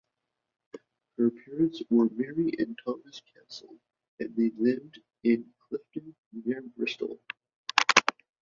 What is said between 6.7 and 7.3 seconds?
Bristol.